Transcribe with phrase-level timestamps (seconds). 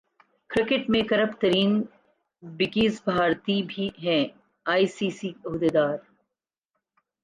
[0.49, 1.71] cricket میں corrupt ترین
[2.43, 3.61] bookies بھارتی
[4.03, 4.23] ہیں
[4.65, 5.97] ائی سی سی عہدیدار